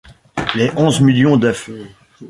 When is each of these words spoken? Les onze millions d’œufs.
Les 0.55 0.71
onze 0.77 0.99
millions 1.01 1.37
d’œufs. 1.37 1.69